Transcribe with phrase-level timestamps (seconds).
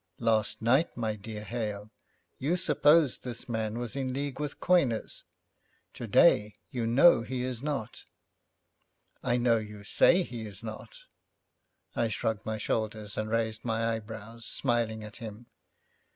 [0.17, 1.91] 'Last night, my dear Hale,
[2.39, 5.25] you supposed this man was in league with coiners.
[5.93, 8.01] Today you know he is not.'
[9.23, 11.01] 'I know you say he is not.'
[11.95, 15.45] I shrugged my shoulders, and raised my eyebrows, smiling at him.